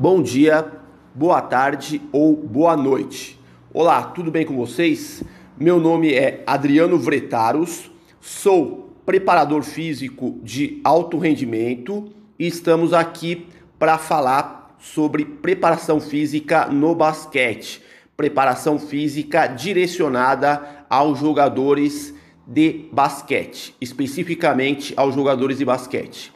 Bom 0.00 0.22
dia, 0.22 0.64
boa 1.12 1.42
tarde 1.42 2.00
ou 2.12 2.36
boa 2.36 2.76
noite. 2.76 3.36
Olá, 3.74 4.00
tudo 4.04 4.30
bem 4.30 4.46
com 4.46 4.56
vocês? 4.56 5.24
Meu 5.58 5.80
nome 5.80 6.14
é 6.14 6.44
Adriano 6.46 6.96
Vretaros, 6.96 7.90
sou 8.20 8.94
preparador 9.04 9.64
físico 9.64 10.38
de 10.40 10.80
alto 10.84 11.18
rendimento 11.18 12.12
e 12.38 12.46
estamos 12.46 12.92
aqui 12.92 13.48
para 13.76 13.98
falar 13.98 14.76
sobre 14.78 15.24
preparação 15.24 16.00
física 16.00 16.66
no 16.66 16.94
basquete. 16.94 17.82
Preparação 18.16 18.78
física 18.78 19.48
direcionada 19.48 20.86
aos 20.88 21.18
jogadores 21.18 22.14
de 22.46 22.84
basquete, 22.92 23.74
especificamente 23.80 24.94
aos 24.96 25.16
jogadores 25.16 25.58
de 25.58 25.64
basquete. 25.64 26.32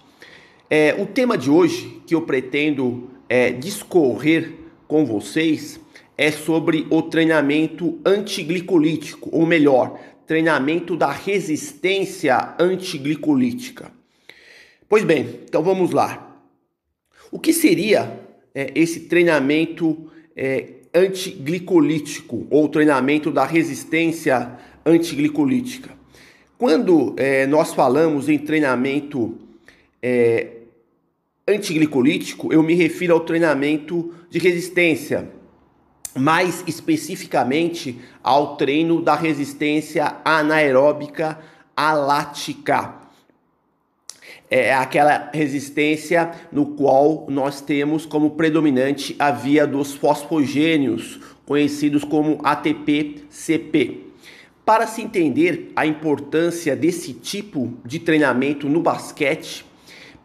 É, 0.68 0.96
o 0.98 1.06
tema 1.06 1.38
de 1.38 1.48
hoje 1.48 2.02
que 2.08 2.14
eu 2.14 2.22
pretendo 2.22 3.08
é, 3.32 3.50
discorrer 3.50 4.52
com 4.86 5.06
vocês 5.06 5.80
é 6.18 6.30
sobre 6.30 6.86
o 6.90 7.00
treinamento 7.00 7.98
antiglicolítico, 8.04 9.30
ou 9.32 9.46
melhor, 9.46 9.98
treinamento 10.26 10.94
da 10.94 11.10
resistência 11.10 12.54
antiglicolítica. 12.58 13.90
Pois 14.86 15.02
bem, 15.02 15.40
então 15.48 15.62
vamos 15.62 15.92
lá. 15.92 16.42
O 17.30 17.38
que 17.38 17.54
seria 17.54 18.20
é, 18.54 18.70
esse 18.74 19.00
treinamento 19.00 20.10
é, 20.36 20.66
antiglicolítico 20.92 22.46
ou 22.50 22.68
treinamento 22.68 23.30
da 23.30 23.46
resistência 23.46 24.58
antiglicolítica? 24.84 25.88
Quando 26.58 27.14
é, 27.16 27.46
nós 27.46 27.72
falamos 27.72 28.28
em 28.28 28.36
treinamento 28.36 29.38
é, 30.02 30.48
antiglicolítico, 31.46 32.52
eu 32.52 32.62
me 32.62 32.74
refiro 32.74 33.14
ao 33.14 33.20
treinamento 33.20 34.14
de 34.30 34.38
resistência, 34.38 35.30
mais 36.14 36.62
especificamente 36.66 37.98
ao 38.22 38.56
treino 38.56 39.02
da 39.02 39.14
resistência 39.14 40.16
anaeróbica 40.24 41.38
alática. 41.76 43.02
É 44.48 44.74
aquela 44.74 45.30
resistência 45.32 46.30
no 46.52 46.66
qual 46.66 47.26
nós 47.28 47.60
temos 47.60 48.04
como 48.04 48.32
predominante 48.32 49.16
a 49.18 49.30
via 49.30 49.66
dos 49.66 49.94
fosfogênios, 49.94 51.18
conhecidos 51.46 52.04
como 52.04 52.38
ATP-CP. 52.44 54.12
Para 54.64 54.86
se 54.86 55.02
entender 55.02 55.72
a 55.74 55.86
importância 55.86 56.76
desse 56.76 57.14
tipo 57.14 57.72
de 57.84 57.98
treinamento 57.98 58.68
no 58.68 58.80
basquete, 58.80 59.64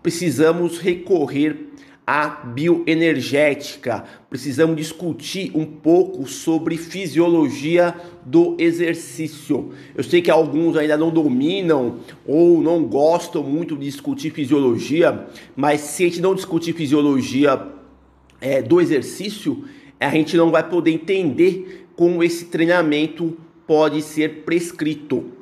precisamos 0.08 0.77
recorrer 0.77 1.67
à 2.08 2.30
bioenergética, 2.30 4.05
precisamos 4.30 4.77
discutir 4.77 5.52
um 5.53 5.66
pouco 5.66 6.25
sobre 6.25 6.77
fisiologia 6.77 7.94
do 8.25 8.55
exercício. 8.58 9.73
Eu 9.94 10.05
sei 10.05 10.22
que 10.22 10.31
alguns 10.31 10.78
ainda 10.78 10.95
não 10.95 11.09
dominam 11.09 12.00
ou 12.25 12.61
não 12.61 12.85
gostam 12.85 13.44
muito 13.44 13.75
de 13.75 13.83
discutir 13.83 14.31
fisiologia, 14.31 15.28
mas 15.58 15.81
se 15.81 16.05
a 16.05 16.08
gente 16.08 16.22
não 16.22 16.33
discutir 16.33 16.72
fisiologia 16.72 17.61
é, 18.39 18.61
do 18.61 18.80
exercício, 18.80 19.66
a 20.00 20.09
gente 20.11 20.38
não 20.38 20.52
vai 20.52 20.63
poder 20.69 20.91
entender 20.91 21.85
como 21.97 22.23
esse 22.23 22.45
treinamento 22.45 23.38
pode 23.67 24.02
ser 24.02 24.44
prescrito. 24.45 25.33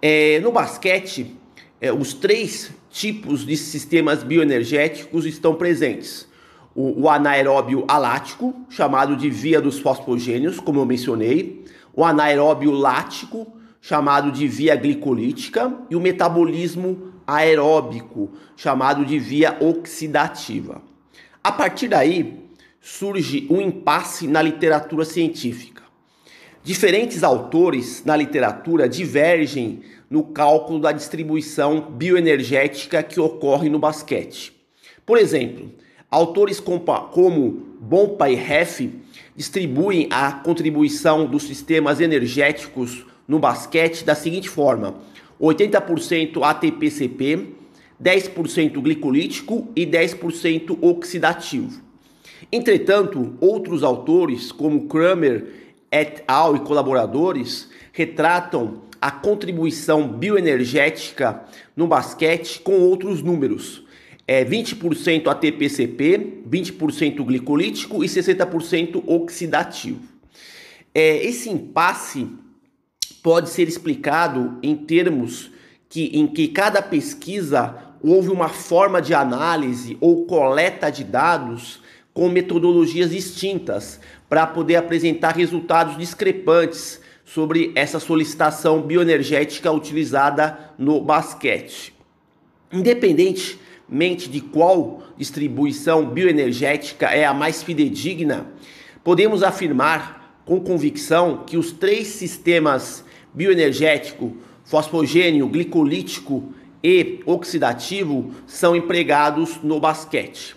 É, 0.00 0.40
no 0.40 0.52
basquete, 0.52 1.36
é, 1.78 1.92
os 1.92 2.14
três 2.14 2.72
tipos 2.96 3.44
de 3.44 3.58
sistemas 3.58 4.22
bioenergéticos 4.22 5.26
estão 5.26 5.54
presentes. 5.54 6.26
O, 6.74 7.02
o, 7.02 7.10
anaeróbio 7.10 7.84
alático, 7.86 8.54
chamado 8.70 9.14
de 9.14 9.28
via 9.28 9.60
dos 9.60 9.78
fosfogênios, 9.78 10.58
como 10.58 10.80
eu 10.80 10.86
mencionei, 10.86 11.62
o 11.92 12.02
anaeróbio 12.02 12.70
lático, 12.70 13.46
chamado 13.82 14.32
de 14.32 14.48
via 14.48 14.74
glicolítica, 14.74 15.74
e 15.90 15.96
o 15.96 16.00
metabolismo 16.00 17.12
aeróbico, 17.26 18.30
chamado 18.56 19.04
de 19.04 19.18
via 19.18 19.58
oxidativa. 19.60 20.80
A 21.44 21.52
partir 21.52 21.88
daí, 21.88 22.48
surge 22.80 23.46
um 23.50 23.60
impasse 23.60 24.26
na 24.26 24.40
literatura 24.40 25.04
científica. 25.04 25.82
Diferentes 26.66 27.22
autores 27.22 28.02
na 28.04 28.16
literatura 28.16 28.88
divergem 28.88 29.82
no 30.10 30.24
cálculo 30.24 30.80
da 30.80 30.90
distribuição 30.90 31.92
bioenergética 31.92 33.04
que 33.04 33.20
ocorre 33.20 33.68
no 33.68 33.78
basquete. 33.78 34.52
Por 35.06 35.16
exemplo, 35.16 35.70
autores 36.10 36.58
como 36.58 37.62
Bompa 37.80 38.28
e 38.28 38.34
Heff 38.34 38.90
distribuem 39.36 40.08
a 40.10 40.32
contribuição 40.32 41.24
dos 41.24 41.44
sistemas 41.44 42.00
energéticos 42.00 43.06
no 43.28 43.38
basquete 43.38 44.04
da 44.04 44.16
seguinte 44.16 44.48
forma: 44.48 44.96
80% 45.40 46.42
ATP-CP, 46.42 47.46
10% 48.02 48.82
glicolítico 48.82 49.68
e 49.76 49.86
10% 49.86 50.78
oxidativo. 50.80 51.80
Entretanto, 52.50 53.36
outros 53.40 53.84
autores, 53.84 54.50
como 54.50 54.88
Kramer 54.88 55.65
et 56.00 56.22
al. 56.26 56.56
e 56.56 56.60
colaboradores 56.60 57.68
retratam 57.92 58.82
a 59.00 59.10
contribuição 59.10 60.08
bioenergética 60.08 61.44
no 61.76 61.86
basquete 61.86 62.60
com 62.60 62.80
outros 62.80 63.22
números. 63.22 63.84
É 64.26 64.44
20% 64.44 65.28
ATP-CP, 65.28 66.42
20% 66.48 67.24
glicolítico 67.24 68.02
e 68.02 68.08
60% 68.08 69.02
oxidativo. 69.06 70.00
É, 70.92 71.24
esse 71.24 71.48
impasse 71.48 72.26
pode 73.22 73.50
ser 73.50 73.68
explicado 73.68 74.58
em 74.62 74.74
termos 74.74 75.50
que, 75.88 76.18
em 76.18 76.26
que 76.26 76.48
cada 76.48 76.82
pesquisa 76.82 77.76
houve 78.02 78.30
uma 78.30 78.48
forma 78.48 79.00
de 79.00 79.14
análise 79.14 79.96
ou 80.00 80.26
coleta 80.26 80.90
de 80.90 81.04
dados 81.04 81.80
com 82.16 82.30
metodologias 82.30 83.10
distintas 83.10 84.00
para 84.26 84.46
poder 84.46 84.76
apresentar 84.76 85.36
resultados 85.36 85.98
discrepantes 85.98 86.98
sobre 87.26 87.72
essa 87.74 88.00
solicitação 88.00 88.80
bioenergética 88.80 89.70
utilizada 89.70 90.58
no 90.78 90.98
basquete. 90.98 91.92
Independentemente 92.72 94.30
de 94.30 94.40
qual 94.40 95.02
distribuição 95.18 96.06
bioenergética 96.06 97.08
é 97.08 97.26
a 97.26 97.34
mais 97.34 97.62
fidedigna, 97.62 98.46
podemos 99.04 99.42
afirmar 99.42 100.40
com 100.46 100.58
convicção 100.58 101.44
que 101.46 101.58
os 101.58 101.70
três 101.70 102.06
sistemas 102.06 103.04
bioenergético, 103.34 104.34
fosfogênio, 104.64 105.46
glicolítico 105.48 106.50
e 106.82 107.20
oxidativo 107.26 108.32
são 108.46 108.74
empregados 108.74 109.60
no 109.62 109.78
basquete. 109.78 110.55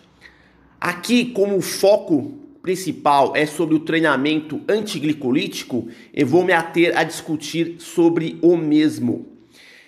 Aqui, 0.80 1.26
como 1.26 1.60
foco 1.60 2.34
principal 2.62 3.36
é 3.36 3.46
sobre 3.46 3.76
o 3.76 3.80
treinamento 3.80 4.62
antiglicolítico, 4.68 5.88
eu 6.14 6.26
vou 6.26 6.46
me 6.46 6.54
ater 6.54 6.98
a 6.98 7.04
discutir 7.04 7.76
sobre 7.80 8.38
o 8.42 8.56
mesmo. 8.56 9.28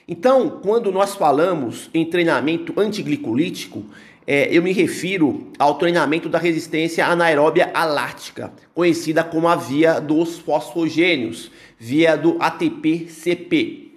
Então, 0.07 0.59
quando 0.61 0.91
nós 0.91 1.15
falamos 1.15 1.89
em 1.93 2.05
treinamento 2.05 2.73
antiglicolítico, 2.77 3.85
é, 4.27 4.49
eu 4.55 4.61
me 4.61 4.73
refiro 4.73 5.47
ao 5.57 5.75
treinamento 5.75 6.27
da 6.27 6.37
resistência 6.37 7.05
anaeróbia 7.05 7.71
alática, 7.73 8.51
conhecida 8.73 9.23
como 9.23 9.47
a 9.47 9.55
via 9.55 9.99
dos 9.99 10.39
fosfogênios, 10.39 11.49
via 11.79 12.17
do 12.17 12.35
ATP-CP. 12.39 13.93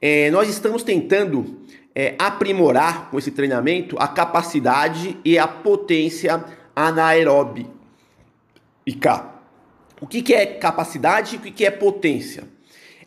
É, 0.00 0.30
nós 0.30 0.48
estamos 0.48 0.84
tentando 0.84 1.56
é, 1.96 2.14
aprimorar 2.18 3.10
com 3.10 3.18
esse 3.18 3.30
treinamento 3.30 3.96
a 3.98 4.06
capacidade 4.06 5.16
e 5.24 5.38
a 5.38 5.48
potência 5.48 6.44
anaeróbica. 6.76 7.70
O 9.98 10.06
que, 10.06 10.20
que 10.20 10.34
é 10.34 10.44
capacidade 10.44 11.36
e 11.36 11.38
o 11.38 11.40
que, 11.40 11.50
que 11.50 11.64
é 11.64 11.70
potência? 11.70 12.44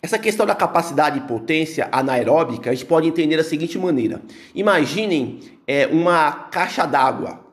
Essa 0.02 0.18
questão 0.18 0.44
da 0.44 0.56
capacidade 0.56 1.20
e 1.20 1.22
potência 1.22 1.88
anaeróbica 1.92 2.72
a 2.72 2.74
gente 2.74 2.88
pode 2.88 3.08
entender 3.08 3.38
da 3.38 3.44
seguinte 3.44 3.78
maneira: 3.78 4.24
imaginem 4.56 5.40
é, 5.68 5.86
uma 5.86 6.32
caixa 6.32 6.88
d'água. 6.88 7.48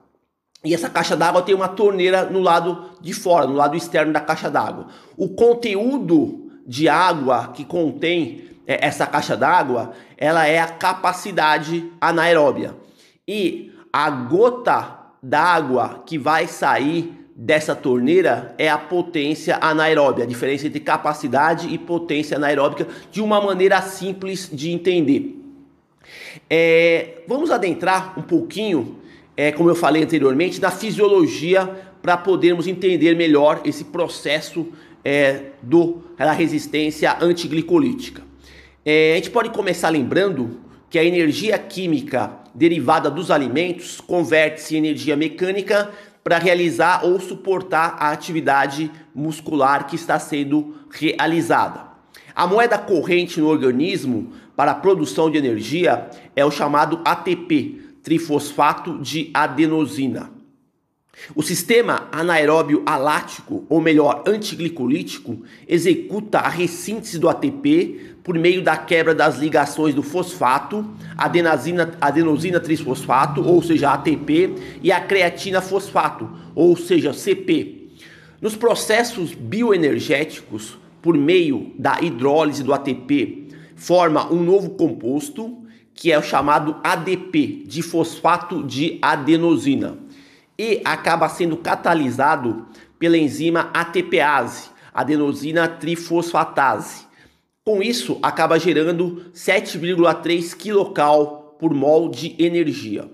E 0.65 0.73
essa 0.73 0.89
caixa 0.89 1.15
d'água 1.15 1.43
tem 1.43 1.55
uma 1.55 1.69
torneira 1.69 2.25
no 2.25 2.41
lado 2.41 2.93
de 3.01 3.13
fora, 3.13 3.47
no 3.47 3.53
lado 3.53 3.77
externo 3.77 4.11
da 4.13 4.21
caixa 4.21 4.51
d'água. 4.51 4.87
O 5.19 5.29
conteúdo 5.29 6.51
de 6.67 6.89
água 6.89 7.49
que 7.49 7.65
contém 7.65 8.56
essa 8.67 9.07
caixa 9.07 9.37
d'água, 9.37 9.93
ela 10.17 10.47
é 10.47 10.59
a 10.59 10.67
capacidade 10.67 11.91
anaeróbia. 12.01 12.75
E 13.27 13.73
a 13.93 14.11
gota 14.11 14.99
d'água 15.23 16.03
que 16.05 16.19
vai 16.19 16.47
sair 16.47 17.13
dessa 17.35 17.75
torneira 17.75 18.55
é 18.59 18.69
a 18.69 18.79
potência 18.79 19.59
anaeróbia, 19.61 20.25
a 20.25 20.27
diferença 20.27 20.67
entre 20.67 20.81
capacidade 20.81 21.73
e 21.73 21.79
potência 21.79 22.37
anaeróbica, 22.37 22.87
de 23.11 23.21
uma 23.21 23.41
maneira 23.41 23.81
simples 23.83 24.49
de 24.53 24.71
entender. 24.71 25.39
É, 26.49 27.23
vamos 27.27 27.51
adentrar 27.51 28.19
um 28.19 28.23
pouquinho 28.23 28.99
é, 29.37 29.53
como 29.53 29.69
eu 29.69 29.75
falei 29.75 30.03
anteriormente, 30.03 30.61
da 30.61 30.71
fisiologia 30.71 31.69
para 32.01 32.17
podermos 32.17 32.67
entender 32.67 33.15
melhor 33.15 33.61
esse 33.65 33.85
processo 33.85 34.67
é, 35.05 35.43
do, 35.63 36.03
da 36.17 36.33
resistência 36.33 37.17
antiglicolítica. 37.21 38.23
É, 38.89 39.15
a 39.15 39.17
gente 39.17 39.31
pode 39.31 39.51
começar 39.51 39.89
lembrando 39.89 40.61
que 40.89 40.97
a 40.97 41.03
energia 41.03 41.59
química 41.59 42.31
derivada 42.55 43.11
dos 43.11 43.33
alimentos 43.33 44.01
converte-se 44.01 44.77
em 44.77 44.79
energia 44.79 45.17
mecânica 45.17 45.91
para 46.23 46.39
realizar 46.39 47.05
ou 47.05 47.19
suportar 47.19 47.97
a 47.99 48.13
atividade 48.13 48.89
muscular 49.13 49.89
que 49.89 49.97
está 49.97 50.21
sendo 50.21 50.77
realizada. 50.89 51.81
A 52.33 52.47
moeda 52.47 52.79
corrente 52.79 53.41
no 53.41 53.49
organismo 53.49 54.33
para 54.55 54.71
a 54.71 54.77
produção 54.77 55.29
de 55.29 55.37
energia 55.37 56.09
é 56.37 56.45
o 56.45 56.51
chamado 56.53 57.01
ATP, 57.05 57.81
trifosfato 58.05 59.01
de 59.01 59.33
adenosina. 59.35 60.31
O 61.35 61.43
sistema 61.43 62.09
anaeróbio 62.13 62.83
alático, 62.87 63.65
ou 63.69 63.81
melhor, 63.81 64.23
antiglicolítico, 64.27 65.43
executa 65.67 66.39
a 66.39 66.49
ressíntese 66.49 67.19
do 67.19 67.29
ATP 67.29 68.17
por 68.23 68.39
meio 68.39 68.63
da 68.63 68.77
quebra 68.77 69.15
das 69.15 69.39
ligações 69.39 69.95
do 69.95 70.03
fosfato, 70.03 70.89
adenosina, 71.17 71.97
adenosina 72.01 72.61
trisfosfato, 72.61 73.43
ou 73.43 73.63
seja, 73.63 73.93
ATP, 73.93 74.55
e 74.83 74.93
a 74.93 75.01
creatina 75.01 75.61
fosfato, 75.61 76.31
ou 76.55 76.77
seja, 76.77 77.13
CP. 77.13 77.89
Nos 78.41 78.55
processos 78.55 79.35
bioenergéticos, 79.35 80.79
por 81.01 81.17
meio 81.17 81.73
da 81.79 82.01
hidrólise 82.01 82.63
do 82.63 82.75
ATP, 82.75 83.49
forma 83.75 84.31
um 84.33 84.43
novo 84.43 84.71
composto, 84.71 85.63
que 85.95 86.13
é 86.13 86.19
o 86.19 86.23
chamado 86.23 86.77
ADP, 86.85 87.65
de 87.67 87.81
fosfato 87.81 88.63
de 88.63 88.99
adenosina 89.01 90.06
e 90.59 90.81
acaba 90.85 91.29
sendo 91.29 91.57
catalisado 91.57 92.67
pela 92.99 93.17
enzima 93.17 93.71
ATPase, 93.75 94.71
adenosina 94.93 95.69
trifosfatase. 95.69 97.07
Com 97.65 97.83
isso, 97.83 98.19
acaba 98.23 98.59
gerando 98.59 99.27
7,3 99.35 100.55
kcal 100.55 101.57
por 101.59 101.75
mol 101.75 102.09
de 102.09 102.35
energia. 102.39 103.11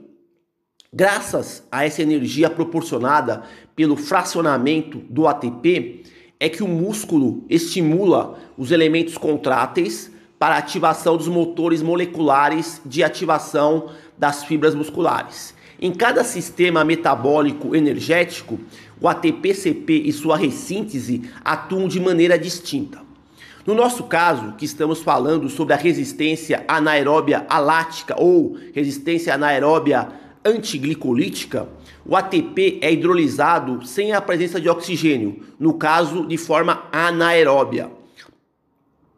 Graças 0.92 1.66
a 1.72 1.86
essa 1.86 2.02
energia 2.02 2.50
proporcionada 2.50 3.44
pelo 3.74 3.96
fracionamento 3.96 4.98
do 5.08 5.26
ATP, 5.26 6.02
é 6.38 6.48
que 6.48 6.62
o 6.62 6.68
músculo 6.68 7.46
estimula 7.48 8.38
os 8.58 8.72
elementos 8.72 9.16
contráteis 9.16 10.12
para 10.38 10.56
a 10.56 10.58
ativação 10.58 11.16
dos 11.16 11.28
motores 11.28 11.80
moleculares 11.80 12.82
de 12.84 13.02
ativação 13.02 13.90
das 14.18 14.44
fibras 14.44 14.74
musculares. 14.74 15.54
Em 15.84 15.90
cada 15.90 16.22
sistema 16.22 16.84
metabólico 16.84 17.74
energético, 17.74 18.56
o 19.00 19.08
ATP-CP 19.08 20.02
e 20.04 20.12
sua 20.12 20.36
ressíntese 20.36 21.28
atuam 21.44 21.88
de 21.88 21.98
maneira 21.98 22.38
distinta. 22.38 23.02
No 23.66 23.74
nosso 23.74 24.04
caso, 24.04 24.52
que 24.52 24.64
estamos 24.64 25.02
falando 25.02 25.48
sobre 25.48 25.74
a 25.74 25.76
resistência 25.76 26.64
anaeróbia 26.68 27.44
alática 27.48 28.14
ou 28.16 28.56
resistência 28.72 29.34
anaeróbia 29.34 30.08
antiglicolítica, 30.44 31.68
o 32.06 32.14
ATP 32.14 32.78
é 32.80 32.92
hidrolisado 32.92 33.84
sem 33.84 34.12
a 34.12 34.20
presença 34.20 34.60
de 34.60 34.68
oxigênio, 34.68 35.42
no 35.58 35.74
caso 35.74 36.28
de 36.28 36.36
forma 36.36 36.84
anaeróbia. 36.92 37.90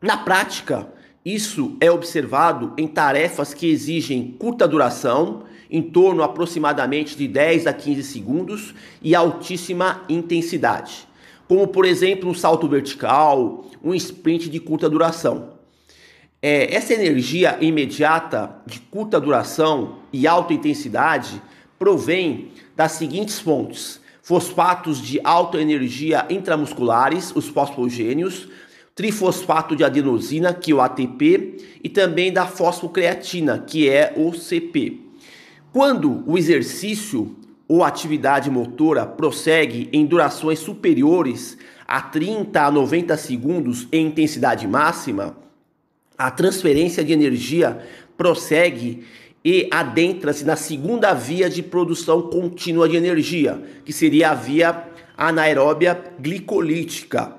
Na 0.00 0.16
prática, 0.16 0.88
isso 1.22 1.76
é 1.78 1.90
observado 1.90 2.72
em 2.78 2.88
tarefas 2.88 3.52
que 3.52 3.70
exigem 3.70 4.34
curta 4.38 4.66
duração 4.66 5.44
em 5.70 5.82
torno 5.82 6.22
aproximadamente 6.22 7.16
de 7.16 7.26
10 7.28 7.66
a 7.66 7.72
15 7.72 8.02
segundos 8.02 8.74
e 9.02 9.14
altíssima 9.14 10.02
intensidade, 10.08 11.06
como 11.48 11.68
por 11.68 11.84
exemplo 11.84 12.28
um 12.28 12.34
salto 12.34 12.68
vertical, 12.68 13.64
um 13.82 13.94
sprint 13.94 14.48
de 14.48 14.60
curta 14.60 14.88
duração. 14.88 15.54
É, 16.40 16.74
essa 16.74 16.92
energia 16.92 17.56
imediata 17.60 18.56
de 18.66 18.78
curta 18.78 19.18
duração 19.18 20.00
e 20.12 20.26
alta 20.26 20.52
intensidade 20.52 21.40
provém 21.78 22.52
das 22.76 22.92
seguintes 22.92 23.38
fontes: 23.38 24.00
fosfatos 24.22 25.00
de 25.00 25.20
alta 25.24 25.60
energia 25.60 26.26
intramusculares, 26.28 27.32
os 27.34 27.48
fosfogênios, 27.48 28.48
trifosfato 28.94 29.74
de 29.74 29.84
adenosina, 29.84 30.54
que 30.54 30.72
é 30.72 30.74
o 30.74 30.80
ATP, 30.80 31.78
e 31.82 31.88
também 31.88 32.32
da 32.32 32.46
fosfocreatina, 32.46 33.58
que 33.58 33.88
é 33.88 34.12
o 34.16 34.32
CP. 34.32 35.03
Quando 35.74 36.22
o 36.24 36.38
exercício 36.38 37.34
ou 37.66 37.82
atividade 37.82 38.48
motora 38.48 39.04
prossegue 39.04 39.88
em 39.92 40.06
durações 40.06 40.60
superiores 40.60 41.58
a 41.84 42.00
30 42.00 42.62
a 42.62 42.70
90 42.70 43.16
segundos 43.16 43.88
em 43.90 44.06
intensidade 44.06 44.68
máxima, 44.68 45.36
a 46.16 46.30
transferência 46.30 47.02
de 47.02 47.12
energia 47.12 47.84
prossegue 48.16 49.04
e 49.44 49.68
adentra-se 49.68 50.44
na 50.44 50.54
segunda 50.54 51.12
via 51.12 51.50
de 51.50 51.60
produção 51.60 52.22
contínua 52.22 52.88
de 52.88 52.94
energia, 52.94 53.60
que 53.84 53.92
seria 53.92 54.30
a 54.30 54.34
via 54.34 54.84
anaeróbia 55.16 56.00
glicolítica, 56.20 57.34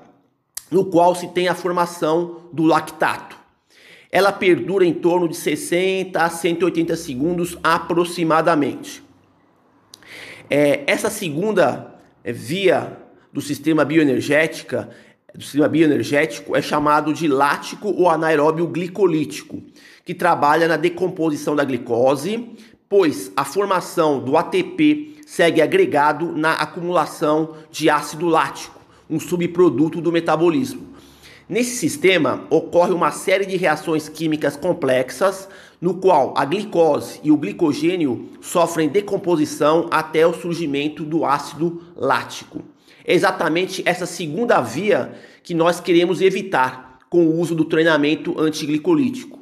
no 0.70 0.84
qual 0.84 1.14
se 1.14 1.28
tem 1.28 1.48
a 1.48 1.54
formação 1.54 2.42
do 2.52 2.64
lactato 2.64 3.35
ela 4.16 4.32
perdura 4.32 4.82
em 4.82 4.94
torno 4.94 5.28
de 5.28 5.36
60 5.36 6.18
a 6.18 6.30
180 6.30 6.96
segundos 6.96 7.58
aproximadamente. 7.62 9.02
É, 10.48 10.84
essa 10.86 11.10
segunda 11.10 11.94
é, 12.24 12.32
via 12.32 12.96
do 13.30 13.42
sistema 13.42 13.84
bioenergética, 13.84 14.88
do 15.34 15.42
sistema 15.42 15.68
bioenergético 15.68 16.56
é 16.56 16.62
chamado 16.62 17.12
de 17.12 17.28
lático 17.28 17.88
ou 17.88 18.08
anaeróbio 18.08 18.66
glicolítico, 18.66 19.62
que 20.02 20.14
trabalha 20.14 20.66
na 20.66 20.78
decomposição 20.78 21.54
da 21.54 21.62
glicose, 21.62 22.52
pois 22.88 23.30
a 23.36 23.44
formação 23.44 24.18
do 24.18 24.38
ATP 24.38 25.16
segue 25.26 25.60
agregado 25.60 26.32
na 26.32 26.54
acumulação 26.54 27.54
de 27.70 27.90
ácido 27.90 28.28
lático, 28.28 28.80
um 29.10 29.20
subproduto 29.20 30.00
do 30.00 30.10
metabolismo. 30.10 30.95
Nesse 31.48 31.76
sistema 31.76 32.44
ocorre 32.50 32.92
uma 32.92 33.12
série 33.12 33.46
de 33.46 33.56
reações 33.56 34.08
químicas 34.08 34.56
complexas, 34.56 35.48
no 35.80 35.94
qual 35.94 36.34
a 36.36 36.44
glicose 36.44 37.20
e 37.22 37.30
o 37.30 37.36
glicogênio 37.36 38.30
sofrem 38.40 38.88
decomposição 38.88 39.88
até 39.92 40.26
o 40.26 40.34
surgimento 40.34 41.04
do 41.04 41.24
ácido 41.24 41.84
lático. 41.94 42.62
É 43.04 43.14
exatamente 43.14 43.80
essa 43.86 44.06
segunda 44.06 44.60
via 44.60 45.12
que 45.44 45.54
nós 45.54 45.78
queremos 45.78 46.20
evitar 46.20 46.98
com 47.08 47.24
o 47.24 47.38
uso 47.38 47.54
do 47.54 47.64
treinamento 47.64 48.40
antiglicolítico. 48.40 49.38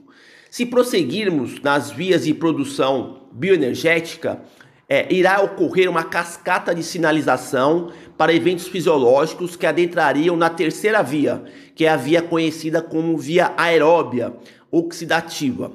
Se 0.50 0.66
prosseguirmos 0.66 1.62
nas 1.62 1.90
vias 1.90 2.25
de 2.25 2.34
produção 2.34 3.28
bioenergética, 3.32 4.42
é, 4.87 5.12
irá 5.12 5.40
ocorrer 5.40 5.88
uma 5.88 6.04
cascata 6.04 6.75
de 6.75 6.82
sinalização 6.82 7.90
para 8.16 8.33
eventos 8.33 8.68
fisiológicos 8.68 9.56
que 9.56 9.66
adentrariam 9.66 10.37
na 10.37 10.49
terceira 10.49 11.02
via, 11.02 11.42
que 11.75 11.85
é 11.85 11.88
a 11.88 11.97
via 11.97 12.23
conhecida 12.23 12.80
como 12.80 13.16
via 13.18 13.52
aeróbia 13.56 14.33
oxidativa. 14.71 15.73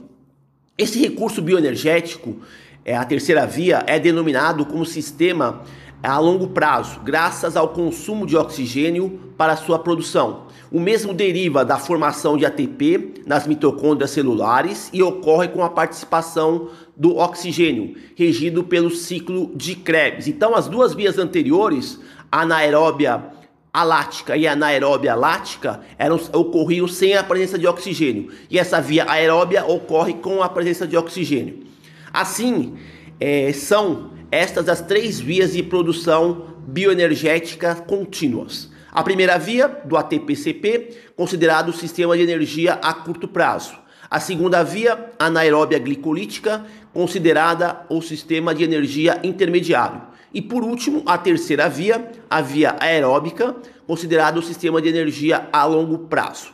Esse 0.77 0.99
recurso 0.99 1.41
bioenergético, 1.41 2.37
é, 2.85 2.95
a 2.95 3.03
terceira 3.03 3.45
via, 3.45 3.83
é 3.85 3.99
denominado 3.99 4.65
como 4.65 4.85
sistema 4.85 5.63
a 6.01 6.17
longo 6.17 6.47
prazo, 6.47 7.01
graças 7.01 7.57
ao 7.57 7.69
consumo 7.69 8.25
de 8.25 8.37
oxigênio 8.37 9.19
para 9.37 9.57
sua 9.57 9.79
produção. 9.79 10.47
O 10.71 10.79
mesmo 10.79 11.13
deriva 11.13 11.65
da 11.65 11.77
formação 11.77 12.37
de 12.37 12.45
ATP 12.45 13.23
nas 13.25 13.47
mitocôndrias 13.47 14.11
celulares 14.11 14.89
e 14.93 15.01
ocorre 15.01 15.47
com 15.49 15.63
a 15.63 15.69
participação 15.69 16.69
do 16.95 17.17
oxigênio, 17.17 17.95
regido 18.15 18.63
pelo 18.63 18.91
ciclo 18.91 19.51
de 19.55 19.75
Krebs. 19.75 20.27
Então, 20.27 20.55
as 20.55 20.67
duas 20.67 20.93
vias 20.93 21.17
anteriores, 21.17 21.99
anaeróbia 22.31 23.23
alática 23.71 24.35
e 24.35 24.47
anaeróbia 24.47 25.15
lática, 25.15 25.81
eram, 25.97 26.19
ocorriam 26.33 26.87
sem 26.87 27.15
a 27.15 27.23
presença 27.23 27.57
de 27.57 27.67
oxigênio. 27.67 28.31
E 28.49 28.57
essa 28.57 28.81
via 28.81 29.09
aeróbia 29.09 29.65
ocorre 29.65 30.13
com 30.15 30.41
a 30.41 30.49
presença 30.49 30.87
de 30.87 30.97
oxigênio. 30.97 31.63
Assim, 32.11 32.77
é, 33.19 33.51
são 33.53 34.11
estas 34.31 34.67
as 34.69 34.81
três 34.81 35.19
vias 35.19 35.53
de 35.53 35.63
produção 35.63 36.55
bioenergética 36.67 37.75
contínuas. 37.75 38.69
A 38.91 39.03
primeira 39.03 39.37
via, 39.37 39.67
do 39.67 39.95
ATP-CP, 39.95 40.95
considerado 41.15 41.69
o 41.69 41.73
sistema 41.73 42.17
de 42.17 42.23
energia 42.23 42.73
a 42.81 42.93
curto 42.93 43.27
prazo. 43.27 43.77
A 44.09 44.19
segunda 44.19 44.63
via, 44.63 45.11
anaeróbia 45.19 45.77
glicolítica, 45.77 46.65
considerada 46.91 47.85
o 47.89 48.01
sistema 48.01 48.55
de 48.55 48.63
energia 48.63 49.19
intermediário. 49.23 50.01
E 50.33 50.41
por 50.41 50.63
último, 50.63 51.01
a 51.05 51.17
terceira 51.17 51.67
via, 51.67 52.11
a 52.29 52.41
via 52.41 52.75
aeróbica, 52.79 53.55
considerado 53.87 54.37
o 54.37 54.43
sistema 54.43 54.81
de 54.81 54.89
energia 54.89 55.49
a 55.51 55.65
longo 55.65 55.97
prazo. 55.99 56.53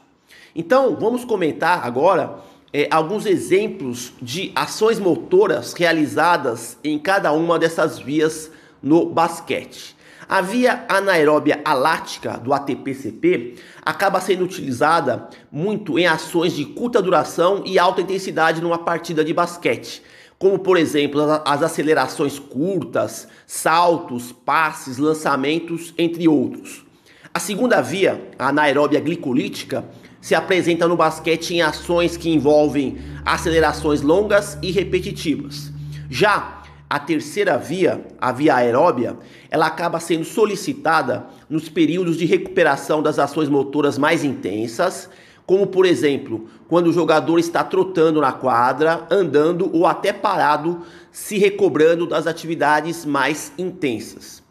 Então, 0.55 0.95
vamos 0.95 1.25
comentar 1.25 1.85
agora 1.85 2.39
é, 2.71 2.87
alguns 2.89 3.25
exemplos 3.25 4.13
de 4.21 4.51
ações 4.55 4.99
motoras 4.99 5.73
realizadas 5.73 6.77
em 6.83 6.97
cada 6.97 7.31
uma 7.33 7.59
dessas 7.59 7.99
vias 7.99 8.49
no 8.81 9.05
basquete. 9.05 9.95
A 10.27 10.41
via 10.41 10.85
anaeróbia 10.89 11.61
alática 11.63 12.37
do 12.37 12.51
ATP-CP 12.53 13.55
acaba 13.83 14.19
sendo 14.19 14.43
utilizada 14.43 15.29
muito 15.51 15.99
em 15.99 16.07
ações 16.07 16.53
de 16.53 16.65
curta 16.65 17.01
duração 17.01 17.61
e 17.65 17.77
alta 17.77 18.01
intensidade 18.01 18.61
numa 18.61 18.79
partida 18.79 19.23
de 19.23 19.33
basquete, 19.33 20.01
como 20.37 20.59
por 20.59 20.77
exemplo 20.77 21.21
as 21.45 21.63
acelerações 21.63 22.37
curtas, 22.37 23.27
saltos, 23.47 24.31
passes, 24.31 24.97
lançamentos, 24.97 25.93
entre 25.97 26.27
outros. 26.27 26.85
A 27.33 27.39
segunda 27.39 27.81
via, 27.81 28.29
a 28.39 28.49
anaeróbia 28.49 28.99
glicolítica, 28.99 29.85
se 30.21 30.33
apresenta 30.33 30.87
no 30.87 30.95
basquete 30.95 31.51
em 31.53 31.61
ações 31.61 32.17
que 32.17 32.29
envolvem 32.29 32.97
acelerações 33.23 34.01
longas 34.01 34.57
e 34.61 34.71
repetitivas. 34.71 35.71
Já 36.09 36.63
a 36.89 36.99
terceira 36.99 37.57
via, 37.57 38.05
a 38.19 38.31
via 38.31 38.55
aeróbia, 38.55 39.17
ela 39.49 39.67
acaba 39.67 39.99
sendo 39.99 40.23
solicitada 40.23 41.25
nos 41.49 41.67
períodos 41.67 42.17
de 42.17 42.25
recuperação 42.25 43.01
das 43.01 43.19
ações 43.19 43.49
motoras 43.49 43.97
mais 43.97 44.23
intensas, 44.23 45.09
como 45.45 45.67
por 45.67 45.85
exemplo, 45.85 46.47
quando 46.67 46.87
o 46.87 46.93
jogador 46.93 47.37
está 47.37 47.63
trotando 47.63 48.19
na 48.19 48.31
quadra, 48.31 49.05
andando 49.11 49.69
ou 49.73 49.85
até 49.85 50.11
parado, 50.11 50.81
se 51.11 51.37
recobrando 51.37 52.07
das 52.07 52.25
atividades 52.25 53.05
mais 53.05 53.53
intensas. 53.57 54.43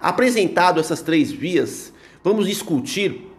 Apresentado 0.00 0.78
essas 0.78 1.00
três 1.00 1.32
vias, 1.32 1.92
vamos 2.22 2.46
discutir 2.46 3.30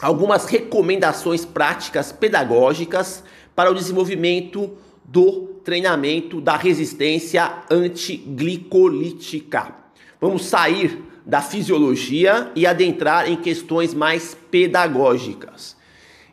algumas 0.00 0.46
recomendações 0.46 1.44
práticas 1.44 2.12
pedagógicas 2.12 3.22
para 3.54 3.70
o 3.70 3.74
desenvolvimento 3.74 4.70
do 5.04 5.48
treinamento 5.64 6.40
da 6.40 6.56
resistência 6.56 7.62
antiglicolítica. 7.70 9.74
Vamos 10.18 10.46
sair 10.46 11.04
da 11.26 11.42
fisiologia 11.42 12.50
e 12.56 12.66
adentrar 12.66 13.30
em 13.30 13.36
questões 13.36 13.92
mais 13.92 14.34
pedagógicas. 14.50 15.76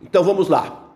Então 0.02 0.24
vamos 0.24 0.48
lá. 0.48 0.96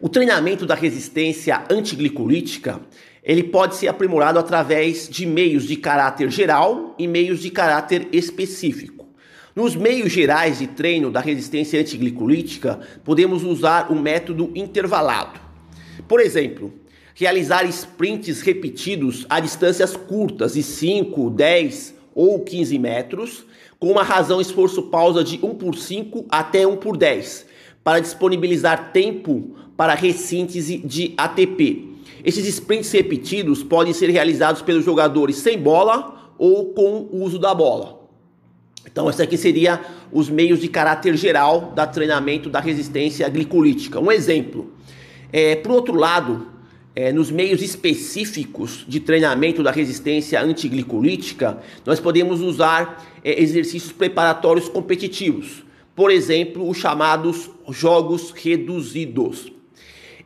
O 0.00 0.08
treinamento 0.08 0.66
da 0.66 0.74
resistência 0.74 1.64
antiglicolítica, 1.70 2.80
ele 3.22 3.42
pode 3.42 3.76
ser 3.76 3.88
aprimorado 3.88 4.38
através 4.38 5.08
de 5.08 5.26
meios 5.26 5.64
de 5.64 5.76
caráter 5.76 6.30
geral 6.30 6.94
e 6.98 7.06
meios 7.06 7.40
de 7.40 7.50
caráter 7.50 8.08
específico. 8.12 9.06
Nos 9.54 9.76
meios 9.76 10.10
gerais 10.10 10.58
de 10.58 10.66
treino 10.66 11.10
da 11.10 11.20
resistência 11.20 11.80
antiglicolítica, 11.80 12.80
podemos 13.04 13.44
usar 13.44 13.92
o 13.92 13.94
método 13.94 14.50
intervalado. 14.54 15.38
Por 16.08 16.20
exemplo, 16.20 16.72
realizar 17.14 17.64
sprints 17.66 18.40
repetidos 18.40 19.26
a 19.28 19.40
distâncias 19.40 19.94
curtas 19.94 20.54
de 20.54 20.62
5, 20.62 21.30
10 21.30 21.94
ou 22.14 22.40
15 22.40 22.78
metros, 22.78 23.44
com 23.78 23.90
uma 23.90 24.02
razão 24.02 24.40
esforço-pausa 24.40 25.22
de 25.22 25.38
1 25.44 25.54
por 25.54 25.76
5 25.76 26.26
até 26.30 26.66
1 26.66 26.76
por 26.76 26.96
10, 26.96 27.46
para 27.84 28.00
disponibilizar 28.00 28.92
tempo 28.92 29.56
para 29.76 29.94
ressíntese 29.94 30.78
de 30.78 31.14
ATP. 31.16 31.88
Esses 32.24 32.46
sprints 32.46 32.92
repetidos 32.92 33.62
podem 33.62 33.92
ser 33.92 34.10
realizados 34.10 34.62
pelos 34.62 34.84
jogadores 34.84 35.36
sem 35.36 35.58
bola 35.58 36.32
ou 36.38 36.66
com 36.66 37.08
o 37.10 37.22
uso 37.22 37.38
da 37.38 37.54
bola. 37.54 38.00
Então, 38.86 39.08
esse 39.08 39.22
aqui 39.22 39.36
seria 39.36 39.80
os 40.12 40.28
meios 40.28 40.60
de 40.60 40.68
caráter 40.68 41.16
geral 41.16 41.72
da 41.74 41.86
treinamento 41.86 42.50
da 42.50 42.60
resistência 42.60 43.28
glicolítica. 43.28 43.98
Um 44.00 44.10
exemplo. 44.10 44.72
É, 45.32 45.56
por 45.56 45.72
outro 45.72 45.94
lado, 45.94 46.46
é, 46.94 47.10
nos 47.12 47.30
meios 47.30 47.62
específicos 47.62 48.84
de 48.86 49.00
treinamento 49.00 49.62
da 49.62 49.70
resistência 49.70 50.40
antiglicolítica, 50.42 51.58
nós 51.86 51.98
podemos 52.00 52.40
usar 52.40 53.02
é, 53.24 53.40
exercícios 53.40 53.92
preparatórios 53.92 54.68
competitivos. 54.68 55.64
Por 55.94 56.10
exemplo, 56.10 56.68
os 56.68 56.78
chamados 56.78 57.50
jogos 57.68 58.30
reduzidos. 58.30 59.52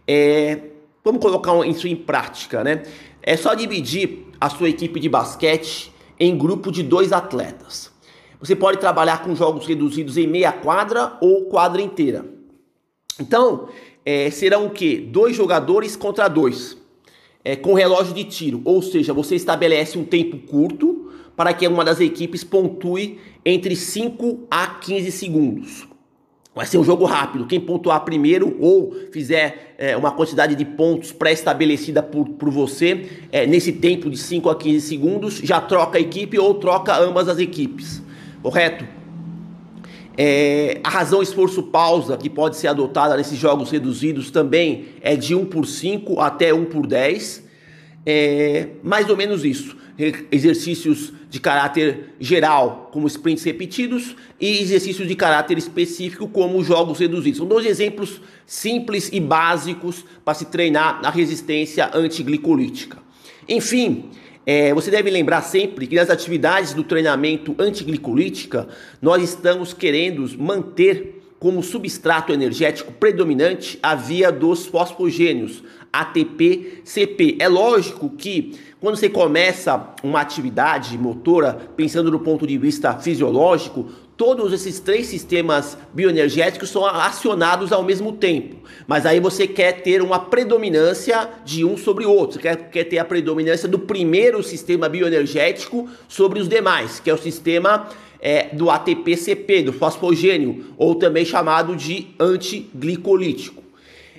É, 0.07 0.61
vamos 1.05 1.21
colocar 1.21 1.67
isso 1.67 1.89
em 1.89 1.97
prática, 1.97 2.63
né? 2.63 2.85
É 3.23 3.37
só 3.37 3.55
dividir 3.55 4.27
a 4.41 4.49
sua 4.49 4.69
equipe 4.69 5.01
de 5.01 5.09
basquete 5.09 5.93
em 6.19 6.37
grupo 6.37 6.71
de 6.71 6.83
dois 6.83 7.13
atletas. 7.13 7.93
Você 8.39 8.55
pode 8.55 8.79
trabalhar 8.79 9.25
com 9.25 9.35
jogos 9.35 9.67
reduzidos 9.67 10.17
em 10.17 10.27
meia 10.27 10.53
quadra 10.53 11.17
ou 11.21 11.47
quadra 11.47 11.83
inteira. 11.83 12.25
Então, 13.19 13.69
é, 14.05 14.31
serão 14.31 14.67
o 14.67 14.71
que? 14.71 14.99
Dois 14.99 15.35
jogadores 15.35 15.97
contra 15.97 16.29
dois, 16.29 16.77
é, 17.45 17.57
com 17.57 17.75
relógio 17.75 18.15
de 18.15 18.25
tiro. 18.25 18.63
Ou 18.65 18.81
seja, 18.83 19.13
você 19.13 19.35
estabelece 19.35 19.99
um 19.99 20.05
tempo 20.05 20.39
curto 20.47 20.96
para 21.37 21.53
que 21.53 21.69
uma 21.69 21.85
das 21.85 22.01
equipes 22.01 22.43
pontue 22.43 23.19
entre 23.45 23.77
5 23.77 24.47
a 24.51 24.67
15 24.67 25.13
segundos. 25.13 25.87
Vai 26.55 26.65
ser 26.65 26.79
um 26.79 26.85
jogo 26.85 27.05
rápido. 27.05 27.47
Quem 27.47 27.61
pontuar 27.61 28.03
primeiro 28.03 28.57
ou 28.59 28.97
fizer 29.13 29.75
é, 29.77 29.95
uma 29.95 30.11
quantidade 30.11 30.55
de 30.55 30.65
pontos 30.65 31.13
pré-estabelecida 31.13 32.03
por, 32.03 32.27
por 32.31 32.51
você 32.51 33.07
é, 33.31 33.47
nesse 33.47 33.73
tempo 33.73 34.09
de 34.09 34.17
5 34.17 34.49
a 34.49 34.57
15 34.57 34.81
segundos, 34.81 35.35
já 35.35 35.61
troca 35.61 35.99
a 35.99 36.01
equipe 36.01 36.39
ou 36.39 36.55
troca 36.55 36.97
ambas 36.97 37.29
as 37.29 37.39
equipes 37.39 38.07
correto? 38.47 38.87
É, 40.17 40.81
a 40.85 40.89
razão 40.89 41.21
esforço-pausa 41.21 42.17
que 42.17 42.31
pode 42.31 42.57
ser 42.57 42.69
adotada 42.69 43.17
nesses 43.17 43.37
jogos 43.37 43.71
reduzidos 43.71 44.31
também 44.31 44.87
é 45.01 45.17
de 45.17 45.35
1 45.35 45.47
por 45.47 45.67
5 45.67 46.21
até 46.21 46.55
1 46.55 46.65
por 46.67 46.87
10. 46.87 47.45
É, 48.07 48.69
mais 48.85 49.11
ou 49.11 49.17
menos 49.17 49.45
isso. 49.45 49.77
Exercícios 50.31 51.13
de 51.29 51.41
caráter 51.41 52.15
geral, 52.21 52.89
como 52.93 53.09
sprints 53.09 53.43
repetidos, 53.43 54.15
e 54.41 54.63
exercícios 54.63 55.09
de 55.09 55.17
caráter 55.17 55.59
específico, 55.59 56.29
como 56.29 56.63
jogos 56.63 57.01
reduzidos. 57.01 57.39
São 57.39 57.47
dois 57.47 57.67
exemplos 57.67 58.21
simples 58.47 59.11
e 59.13 59.19
básicos 59.19 60.05
para 60.25 60.35
se 60.35 60.45
treinar 60.47 61.03
na 61.03 61.11
resistência 61.11 61.91
antiglicolítica. 61.93 62.99
Enfim, 63.49 64.11
é, 64.45 64.73
você 64.73 64.91
deve 64.93 65.11
lembrar 65.11 65.43
sempre 65.43 65.89
que 65.89 65.97
nas 65.97 66.09
atividades 66.09 66.73
do 66.73 66.85
treinamento 66.85 67.57
antiglicolítica, 67.59 68.69
nós 69.03 69.21
estamos 69.23 69.73
querendo 69.73 70.25
manter 70.39 71.16
como 71.39 71.63
substrato 71.63 72.33
energético 72.33 72.93
predominante 72.93 73.79
a 73.83 73.95
via 73.95 74.33
dos 74.33 74.67
fosfogênios, 74.67 75.63
ATP-CP. 75.93 77.37
É 77.39 77.49
lógico 77.49 78.11
que 78.11 78.59
quando 78.81 78.97
você 78.97 79.09
começa 79.09 79.95
uma 80.03 80.21
atividade 80.21 80.97
motora, 80.99 81.55
pensando 81.77 82.11
do 82.11 82.21
ponto 82.21 82.47
de 82.47 82.59
vista 82.59 82.95
fisiológico, 82.99 83.87
todos 84.17 84.53
esses 84.53 84.81
três 84.81 85.07
sistemas 85.07 85.77
bioenergéticos 85.93 86.71
são 86.71 86.87
acionados 86.87 87.73
ao 87.73 87.83
mesmo 87.83 88.13
tempo. 88.13 88.57
Mas 88.87 89.05
aí 89.05 89.21
você 89.21 89.47
quer 89.47 89.83
ter 89.83 90.01
uma 90.01 90.19
predominância 90.19 91.29
de 91.45 91.65
um 91.65 91.77
sobre 91.77 92.07
o 92.07 92.11
outro. 92.11 92.37
Você 92.37 92.43
quer, 92.43 92.71
quer 92.71 92.85
ter 92.85 92.99
a 92.99 93.05
predominância 93.05 93.69
do 93.69 93.79
primeiro 93.79 94.43
sistema 94.43 94.89
bioenergético 94.89 95.89
sobre 96.09 96.41
os 96.41 96.49
demais, 96.49 96.99
que 96.99 97.11
é 97.11 97.15
o 97.15 97.19
sistema 97.19 97.89
é, 98.21 98.55
do 98.55 98.71
ATP-CP, 98.71 99.65
do 99.65 99.73
fosfogênio, 99.73 100.65
ou 100.79 100.95
também 100.95 101.25
chamado 101.25 101.77
de 101.77 102.09
antiglicolítico. 102.19 103.63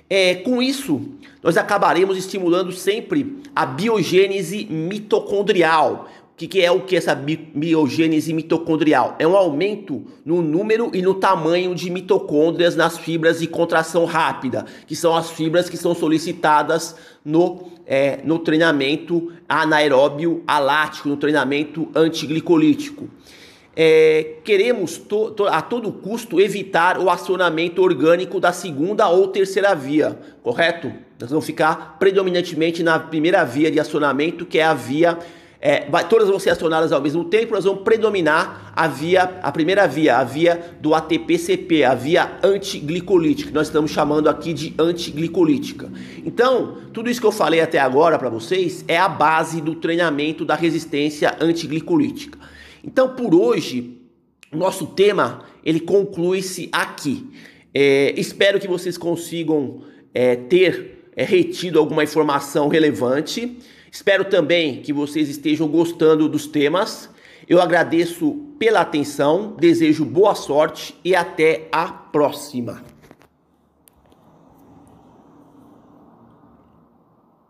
É, 0.08 0.36
com 0.36 0.62
isso, 0.62 1.02
nós 1.42 1.56
acabaremos 1.56 2.16
estimulando 2.16 2.72
sempre 2.72 3.36
a 3.54 3.66
biogênese 3.66 4.64
mitocondrial, 4.64 6.08
que, 6.38 6.46
que 6.46 6.64
é 6.64 6.70
o 6.70 6.82
que 6.82 6.94
essa 6.94 7.16
biogênese 7.16 8.32
mitocondrial? 8.32 9.16
É 9.18 9.26
um 9.26 9.36
aumento 9.36 10.04
no 10.24 10.40
número 10.40 10.88
e 10.94 11.02
no 11.02 11.14
tamanho 11.14 11.74
de 11.74 11.90
mitocôndrias 11.90 12.76
nas 12.76 12.96
fibras 12.96 13.40
de 13.40 13.48
contração 13.48 14.04
rápida, 14.04 14.64
que 14.86 14.94
são 14.94 15.16
as 15.16 15.30
fibras 15.30 15.68
que 15.68 15.76
são 15.76 15.96
solicitadas 15.96 16.94
no, 17.24 17.72
é, 17.84 18.20
no 18.22 18.38
treinamento 18.38 19.32
anaeróbio 19.48 20.44
alático, 20.46 21.08
no 21.08 21.16
treinamento 21.16 21.88
antiglicolítico. 21.92 23.10
É, 23.74 24.36
queremos 24.44 24.96
to, 24.96 25.32
to, 25.32 25.46
a 25.46 25.60
todo 25.60 25.90
custo 25.90 26.40
evitar 26.40 26.98
o 26.98 27.10
acionamento 27.10 27.82
orgânico 27.82 28.38
da 28.38 28.52
segunda 28.52 29.08
ou 29.08 29.26
terceira 29.26 29.74
via, 29.74 30.16
correto? 30.42 30.92
Nós 31.20 31.30
vamos 31.30 31.46
ficar 31.46 31.96
predominantemente 31.98 32.82
na 32.82 32.98
primeira 32.98 33.44
via 33.44 33.72
de 33.72 33.80
acionamento, 33.80 34.46
que 34.46 34.60
é 34.60 34.64
a 34.64 34.74
via 34.74 35.18
é, 35.60 35.88
vai, 35.90 36.08
todas 36.08 36.28
vão 36.28 36.38
ser 36.38 36.50
acionadas 36.50 36.92
ao 36.92 37.00
mesmo 37.00 37.24
tempo, 37.24 37.54
nós 37.54 37.64
vamos 37.64 37.82
predominar 37.82 38.72
a 38.76 38.86
via, 38.86 39.22
a 39.42 39.50
primeira 39.50 39.88
via, 39.88 40.18
a 40.18 40.24
via 40.24 40.76
do 40.80 40.94
ATP-CP, 40.94 41.82
a 41.82 41.94
via 41.94 42.38
antiglicolítica, 42.44 43.48
que 43.48 43.54
nós 43.54 43.66
estamos 43.66 43.90
chamando 43.90 44.28
aqui 44.28 44.52
de 44.52 44.72
antiglicolítica. 44.78 45.90
Então, 46.24 46.78
tudo 46.92 47.10
isso 47.10 47.20
que 47.20 47.26
eu 47.26 47.32
falei 47.32 47.60
até 47.60 47.80
agora 47.80 48.18
para 48.18 48.28
vocês 48.28 48.84
é 48.86 48.96
a 48.96 49.08
base 49.08 49.60
do 49.60 49.74
treinamento 49.74 50.44
da 50.44 50.54
resistência 50.54 51.36
antiglicolítica. 51.40 52.38
Então, 52.84 53.16
por 53.16 53.34
hoje, 53.34 54.00
nosso 54.52 54.86
tema 54.86 55.42
ele 55.64 55.80
conclui-se 55.80 56.68
aqui. 56.72 57.26
É, 57.74 58.14
espero 58.16 58.60
que 58.60 58.68
vocês 58.68 58.96
consigam 58.96 59.82
é, 60.14 60.36
ter 60.36 61.10
é, 61.16 61.24
retido 61.24 61.78
alguma 61.78 62.04
informação 62.04 62.68
relevante. 62.68 63.58
Espero 63.90 64.24
também 64.24 64.82
que 64.82 64.92
vocês 64.92 65.28
estejam 65.28 65.66
gostando 65.68 66.28
dos 66.28 66.46
temas. 66.46 67.08
Eu 67.48 67.60
agradeço 67.60 68.32
pela 68.58 68.80
atenção, 68.80 69.56
desejo 69.58 70.04
boa 70.04 70.34
sorte 70.34 70.94
e 71.04 71.14
até 71.14 71.68
a 71.72 71.88
próxima. 71.88 72.82